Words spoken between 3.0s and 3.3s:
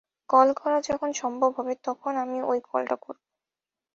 করব।